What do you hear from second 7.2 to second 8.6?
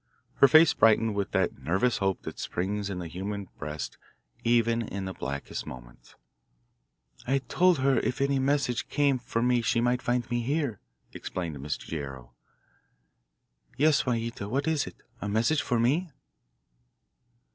"I told her if any